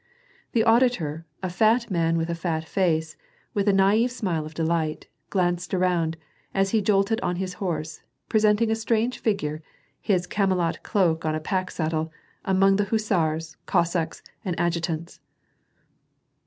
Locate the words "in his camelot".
9.57-10.81